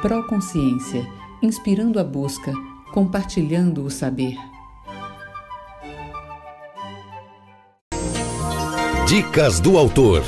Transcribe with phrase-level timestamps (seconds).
[0.00, 1.04] Proconsciência,
[1.42, 2.52] inspirando a busca,
[2.92, 4.36] compartilhando o saber.
[9.08, 10.22] Dicas do autor.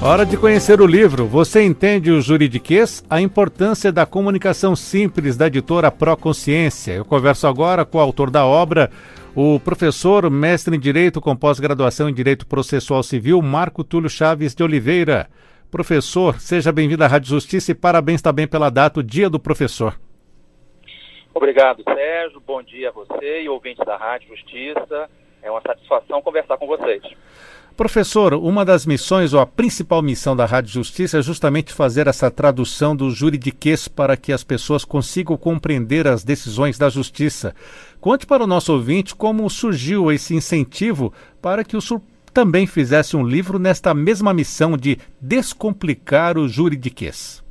[0.00, 3.02] Hora de conhecer o livro Você Entende o Juridiquês?
[3.10, 6.92] A importância da comunicação simples da editora Proconsciência.
[6.92, 8.88] Eu converso agora com o autor da obra,
[9.34, 14.62] o professor, mestre em Direito com pós-graduação em Direito Processual Civil, Marco Túlio Chaves de
[14.62, 15.28] Oliveira.
[15.70, 20.00] Professor, seja bem-vindo à Rádio Justiça e parabéns também pela data, o Dia do Professor.
[21.34, 22.40] Obrigado, Sérgio.
[22.40, 25.10] Bom dia a você e ouvintes da Rádio Justiça.
[25.42, 27.02] É uma satisfação conversar com vocês.
[27.76, 32.30] Professor, uma das missões, ou a principal missão da Rádio Justiça é justamente fazer essa
[32.30, 37.54] tradução do juridiquês para que as pessoas consigam compreender as decisões da Justiça.
[38.00, 41.80] Conte para o nosso ouvinte como surgiu esse incentivo para que o
[42.38, 47.44] também fizesse um livro nesta mesma missão de descomplicar o juridiquês.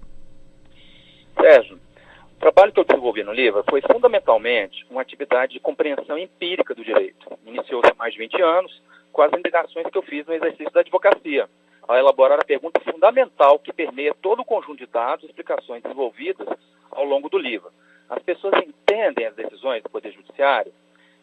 [1.38, 6.74] Sérgio, o trabalho que eu desenvolvi no livro foi fundamentalmente uma atividade de compreensão empírica
[6.74, 7.27] do direito.
[7.46, 10.79] Iniciou-se há mais de 20 anos com as indagações que eu fiz no exercício da
[10.79, 11.49] advocacia,
[11.85, 16.48] ao elaborar a pergunta fundamental que permeia todo o conjunto de dados e explicações desenvolvidas
[16.91, 17.72] ao longo do livro.
[18.10, 20.72] As pessoas entendem as decisões do Poder Judiciário?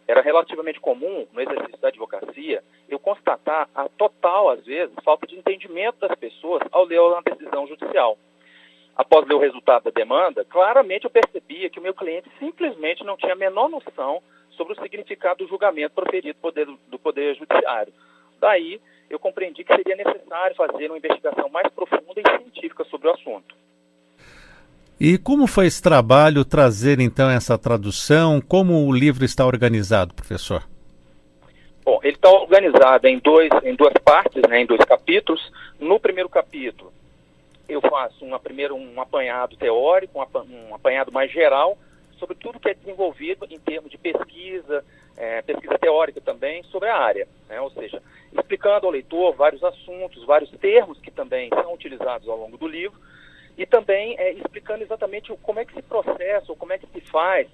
[0.06, 5.36] Era relativamente comum, no exercício da advocacia, eu constatar a total, às vezes, falta de
[5.36, 8.18] entendimento das pessoas ao ler uma decisão judicial.
[8.96, 13.16] Após ler o resultado da demanda, claramente eu percebia que o meu cliente simplesmente não
[13.16, 17.92] tinha a menor noção sobre o significado do julgamento proferido poder, do Poder Judiciário.
[18.38, 23.12] Daí, eu compreendi que seria necessário fazer uma investigação mais profunda e científica sobre o
[23.12, 23.54] assunto.
[24.98, 28.40] E como foi esse trabalho trazer então essa tradução?
[28.40, 30.62] Como o livro está organizado, professor?
[31.84, 35.52] Bom, ele está organizado em, dois, em duas partes, né, em dois capítulos.
[35.80, 36.92] No primeiro capítulo,
[37.68, 41.76] eu faço uma, primeiro um apanhado teórico, um, apanhado mais geral
[42.18, 44.84] sobre tudo que é desenvolvido em termos de pesquisa,
[45.16, 47.60] é, pesquisa teórica também sobre a área, né?
[47.60, 48.00] ou seja,
[48.32, 52.98] explicando ao leitor vários assuntos, vários termos que também são utilizados ao longo do livro,
[53.56, 57.00] e também é, explicando exatamente como é que se processa, ou como é que se
[57.02, 57.48] faz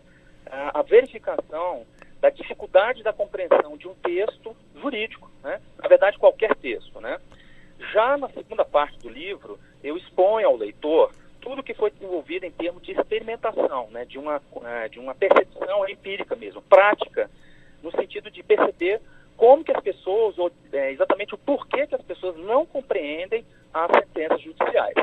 [0.46, 1.86] a, a verificação
[2.20, 5.60] da dificuldade da compreensão de um texto jurídico, né?
[5.78, 7.00] na verdade qualquer texto.
[7.00, 7.18] Né?
[7.92, 12.50] Já na segunda parte do livro, eu exponho ao leitor tudo que foi desenvolvido em
[12.50, 17.30] termos de experimentação, né, de, uma, é, de uma percepção empírica mesmo, prática,
[17.82, 19.00] no sentido de perceber
[19.38, 23.90] como que as pessoas, ou é, exatamente o porquê que as pessoas não compreendem as
[23.90, 24.94] sentenças judiciais.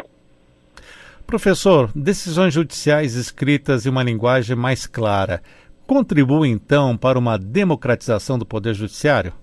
[1.28, 5.44] Professor, decisões judiciais escritas em uma linguagem mais clara
[5.86, 9.34] contribuem então para uma democratização do Poder Judiciário?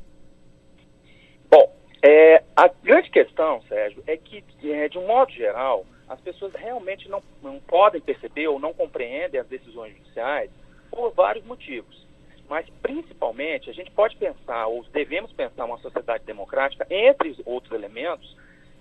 [1.50, 1.70] Bom,
[2.02, 7.06] é, a grande questão, Sérgio, é que, é, de um modo geral, as pessoas realmente
[7.06, 10.50] não, não podem perceber ou não compreendem as decisões judiciais
[10.90, 12.06] por vários motivos.
[12.48, 18.34] Mas, principalmente, a gente pode pensar, ou devemos pensar, uma sociedade democrática, entre outros elementos,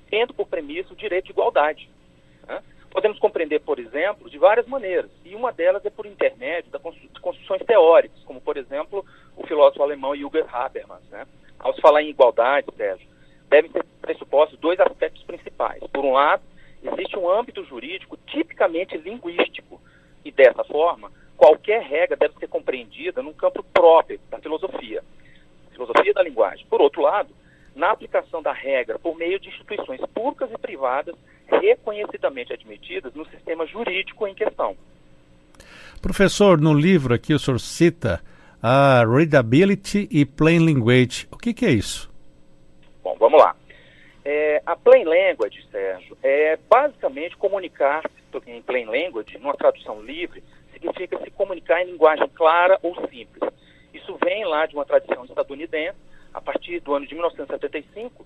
[0.10, 1.90] tendo por premissa o direito de igualdade.
[2.94, 7.64] Podemos compreender, por exemplo, de várias maneiras, e uma delas é por intermédio de construções
[7.66, 9.04] teóricas, como, por exemplo,
[9.36, 11.02] o filósofo alemão Jürgen Habermas.
[11.10, 11.26] Né?
[11.58, 13.08] Ao se falar em igualdade, Sérgio,
[13.50, 15.82] devem ser pressupostos dois aspectos principais.
[15.92, 16.44] Por um lado,
[16.84, 19.82] existe um âmbito jurídico tipicamente linguístico
[20.24, 25.04] e dessa forma qualquer regra deve ser compreendida num campo próprio da filosofia,
[25.72, 26.68] filosofia da linguagem.
[26.68, 27.34] Por outro lado,
[27.76, 31.16] na aplicação da regra por meio de instituições públicas e privadas
[31.48, 34.76] reconhecidamente admitidas no sistema jurídico em questão.
[36.02, 38.22] Professor, no livro aqui o senhor cita
[38.62, 41.28] a readability e plain language.
[41.32, 42.10] O que, que é isso?
[43.04, 43.56] Bom, vamos lá.
[44.26, 48.04] É, a plain language, Sérgio, é basicamente comunicar
[48.48, 53.52] em plain language, numa tradução livre, significa se comunicar em linguagem clara ou simples.
[53.94, 55.98] Isso vem lá de uma tradição estadunidense,
[56.34, 58.26] a partir do ano de 1975,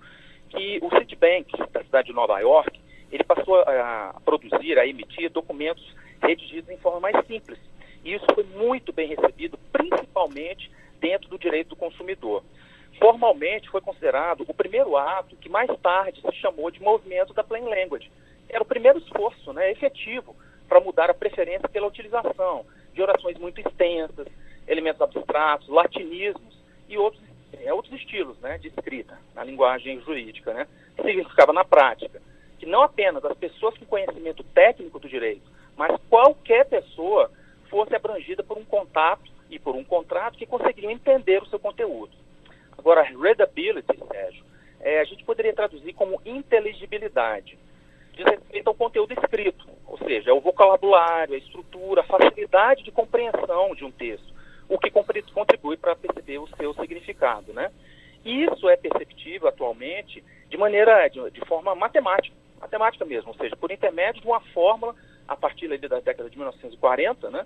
[0.50, 2.80] que o Citibank, da cidade de Nova York,
[3.12, 7.60] ele passou a, a produzir, a emitir documentos redigidos em forma mais simples.
[8.04, 12.44] E isso foi muito bem recebido, principalmente dentro do direito do consumidor
[13.00, 17.64] formalmente foi considerado o primeiro ato que mais tarde se chamou de movimento da plain
[17.64, 18.12] language.
[18.50, 20.36] Era o primeiro esforço né, efetivo
[20.68, 24.28] para mudar a preferência pela utilização de orações muito extensas,
[24.68, 26.58] elementos abstratos, latinismos
[26.90, 27.22] e outros,
[27.54, 30.54] é, outros estilos né, de escrita na linguagem jurídica.
[30.54, 32.22] Né, significava na prática
[32.58, 37.32] que não apenas as pessoas com conhecimento técnico do direito, mas qualquer pessoa
[37.70, 42.12] fosse abrangida por um contato e por um contrato que conseguiriam entender o seu conteúdo.
[42.78, 44.44] Agora, readability, Sérgio,
[44.80, 47.58] é, a gente poderia traduzir como inteligibilidade.
[48.14, 52.92] Diz respeito ao conteúdo escrito, ou seja, é o vocabulário, a estrutura, a facilidade de
[52.92, 54.34] compreensão de um texto,
[54.68, 57.72] o que contribui para perceber o seu significado, né?
[58.26, 63.72] Isso é perceptível atualmente de maneira, de, de, forma matemática, matemática mesmo, ou seja, por
[63.72, 64.96] intermédio de uma fórmula
[65.28, 67.46] a partir ali da década de 1940, né?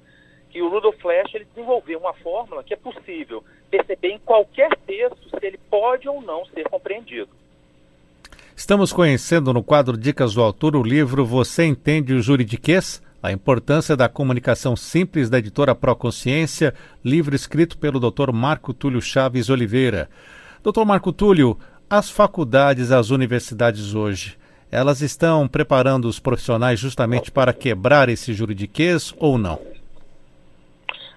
[0.50, 5.30] Que o Rudolf Flesch ele desenvolveu uma fórmula que é possível perceber em qualquer texto
[5.30, 7.30] se ele pode ou não ser compreendido.
[8.56, 13.02] Estamos conhecendo no quadro Dicas do Autor o livro Você Entende o Juridiquês?
[13.24, 16.74] A importância da comunicação simples da editora Proconsciência,
[17.04, 18.32] livro escrito pelo Dr.
[18.32, 20.10] Marco Túlio Chaves Oliveira.
[20.64, 20.84] Dr.
[20.86, 21.58] Marco Túlio,
[21.90, 24.38] as faculdades, as universidades hoje,
[24.72, 29.60] elas estão preparando os profissionais justamente para quebrar esse juridiquês ou não?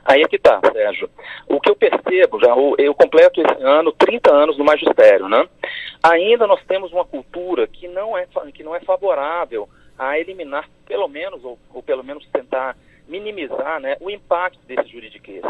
[0.04, 1.08] Aí é que está, Sérgio.
[1.48, 5.48] O que eu percebo, já eu completo esse ano 30 anos no magistério, né?
[6.02, 9.68] Ainda nós temos uma cultura que não é, que não é favorável
[9.98, 12.76] a eliminar, pelo menos, ou, ou pelo menos tentar
[13.08, 15.42] minimizar né, o impacto desse juridiquês.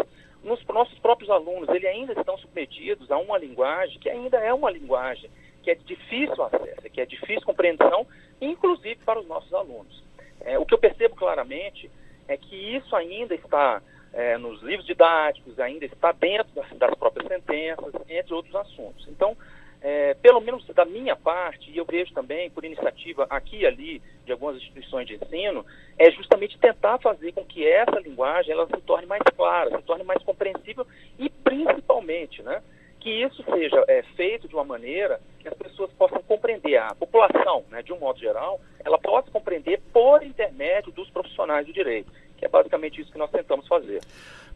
[0.43, 4.71] Nos nossos próprios alunos, eles ainda estão submetidos a uma linguagem que ainda é uma
[4.71, 5.31] linguagem
[5.65, 8.07] que é difícil acesso, que é difícil compreensão,
[8.41, 10.05] inclusive para os nossos alunos.
[10.43, 11.91] É, o que eu percebo claramente
[12.29, 13.83] é que isso ainda está
[14.13, 19.09] é, nos livros didáticos, ainda está dentro das, das, próprias sentenças, entre outros assuntos.
[19.09, 19.37] Então,
[19.81, 24.03] é, pelo menos da minha parte, e eu vejo também por iniciativa aqui e ali
[24.25, 25.65] de algumas instituições de ensino,
[25.99, 30.05] é justamente tentar fazer com que essa linguagem ela se torne mais clara, se torne
[30.05, 30.87] mais compreensível
[31.19, 32.63] e principalmente, né,
[33.05, 37.63] que isso seja é, feito de uma maneira que as pessoas possam compreender, a população,
[37.71, 42.45] né, de um modo geral, ela possa compreender por intermédio dos profissionais do direito que
[42.45, 44.01] é basicamente isso que nós tentamos fazer.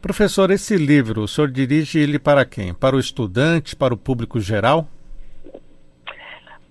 [0.01, 2.73] Professor, esse livro, o senhor dirige ele para quem?
[2.73, 4.85] Para o estudante, para o público geral?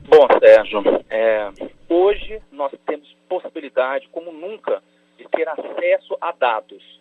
[0.08, 1.50] Bom, Sérgio, é,
[1.90, 4.82] hoje nós temos possibilidade, como nunca,
[5.18, 6.93] de ter acesso a dados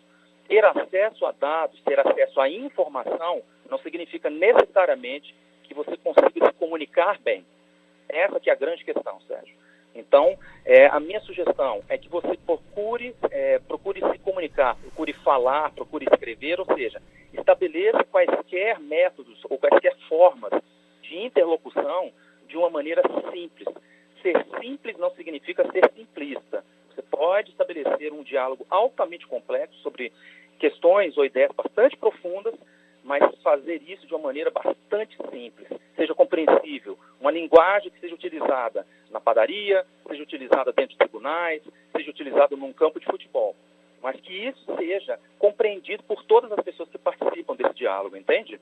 [0.53, 5.33] ter acesso a dados, ter acesso à informação, não significa necessariamente
[5.63, 7.43] que você consiga se comunicar bem.
[8.07, 9.55] Essa que é a grande questão, Sérgio.
[9.95, 15.71] Então, é, a minha sugestão é que você procure, é, procure se comunicar, procure falar,
[15.71, 17.01] procure escrever, ou seja,
[17.33, 20.51] estabeleça quaisquer métodos ou quaisquer formas
[21.01, 22.11] de interlocução
[22.47, 23.67] de uma maneira simples.
[24.21, 26.63] Ser simples não significa ser simplista.
[26.93, 30.11] Você pode estabelecer um diálogo altamente complexo sobre
[30.63, 32.55] questões ou ideias bastante profundas,
[33.03, 38.87] mas fazer isso de uma maneira bastante simples, seja compreensível, uma linguagem que seja utilizada
[39.11, 43.53] na padaria, seja utilizada dentro de tribunais, seja utilizada num campo de futebol,
[44.01, 48.57] mas que isso seja compreendido por todas as pessoas que participam desse diálogo, entende?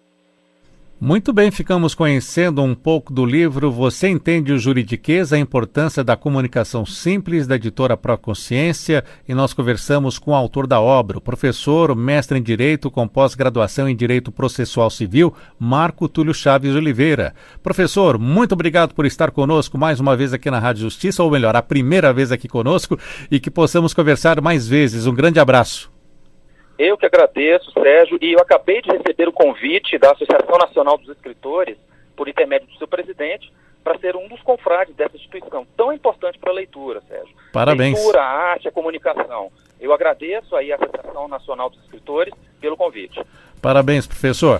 [1.03, 6.15] Muito bem, ficamos conhecendo um pouco do livro Você Entende o Juridiquês, a importância da
[6.15, 11.95] comunicação simples, da editora Proconsciência, e nós conversamos com o autor da obra, o professor,
[11.95, 17.33] mestre em Direito com pós-graduação em Direito Processual Civil, Marco Túlio Chaves Oliveira.
[17.63, 21.55] Professor, muito obrigado por estar conosco mais uma vez aqui na Rádio Justiça, ou melhor,
[21.55, 22.95] a primeira vez aqui conosco,
[23.31, 25.07] e que possamos conversar mais vezes.
[25.07, 25.90] Um grande abraço.
[26.83, 31.09] Eu que agradeço, Sérgio, e eu acabei de receber o convite da Associação Nacional dos
[31.09, 31.77] Escritores,
[32.15, 36.49] por intermédio do seu presidente, para ser um dos confrades dessa instituição tão importante para
[36.49, 37.35] a leitura, Sérgio.
[37.53, 37.99] Parabéns.
[37.99, 39.51] Leitura, a arte, a comunicação.
[39.79, 43.21] Eu agradeço aí à Associação Nacional dos Escritores pelo convite.
[43.61, 44.49] Parabéns, professor.